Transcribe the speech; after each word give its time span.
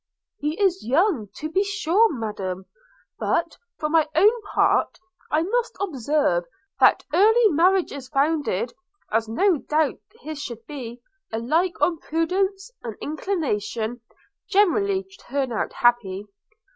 'He 0.39 0.59
is 0.59 0.83
young, 0.83 1.29
to 1.35 1.47
be 1.51 1.63
sure, 1.63 2.11
Madam; 2.11 2.65
but, 3.19 3.55
for 3.77 3.87
my 3.87 4.07
own 4.15 4.41
part, 4.51 4.97
I 5.29 5.43
must 5.43 5.77
observe, 5.79 6.45
that 6.79 7.05
early 7.13 7.49
marriages 7.51 8.09
founded, 8.09 8.73
as 9.11 9.29
no 9.29 9.57
doubt 9.57 9.99
his 10.21 10.41
should 10.41 10.65
be, 10.65 11.01
alike 11.31 11.79
on 11.81 11.99
prudence 11.99 12.71
and 12.81 12.95
inclination, 12.99 14.01
generally 14.49 15.05
turn 15.29 15.51
out 15.51 15.71
happily. 15.71 16.25